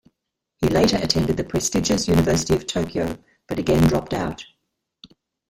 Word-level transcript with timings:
He 0.57 0.67
later 0.67 0.97
attended 0.97 1.37
the 1.37 1.43
prestigious 1.43 2.07
University 2.07 2.55
of 2.55 2.65
Tokyo, 2.65 3.19
but 3.47 3.59
again 3.59 3.83
dropped 3.85 4.15
out. 4.15 4.43